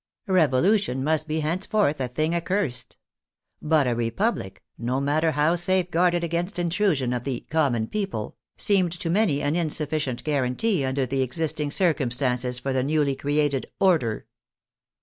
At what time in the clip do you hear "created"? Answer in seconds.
13.15-13.67